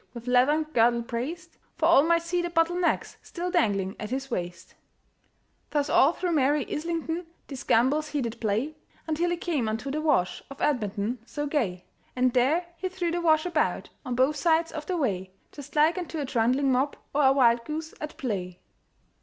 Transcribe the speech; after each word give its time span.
With 0.15 0.25
leathern 0.25 0.63
girdle 0.73 1.03
braced; 1.03 1.59
For 1.75 1.85
all 1.85 2.01
might 2.01 2.23
see 2.23 2.41
the 2.41 2.49
bottle 2.49 2.75
necks 2.75 3.17
Still 3.21 3.51
dangling 3.51 3.95
at 3.99 4.09
his 4.09 4.31
waist. 4.31 4.73
Thus 5.69 5.91
all 5.91 6.11
through 6.13 6.31
merry 6.31 6.65
Islington 6.73 7.27
These 7.47 7.61
gambols 7.61 8.07
he 8.07 8.19
did 8.19 8.41
play, 8.41 8.73
Until 9.05 9.29
he 9.29 9.37
came 9.37 9.69
unto 9.69 9.91
the 9.91 10.01
Wash 10.01 10.41
Of 10.49 10.59
Edmonton 10.59 11.19
so 11.27 11.45
gay; 11.45 11.85
And 12.15 12.33
there 12.33 12.65
he 12.77 12.89
threw 12.89 13.11
the 13.11 13.21
wash 13.21 13.45
about 13.45 13.89
On 14.03 14.15
both 14.15 14.37
sides 14.37 14.71
of 14.71 14.87
the 14.87 14.97
way, 14.97 15.33
Just 15.51 15.75
like 15.75 15.99
unto 15.99 16.17
a 16.17 16.25
trundling 16.25 16.71
mop, 16.71 16.97
Or 17.13 17.21
a 17.25 17.31
wild 17.31 17.63
goose 17.63 17.93
at 18.01 18.17
play. 18.17 18.59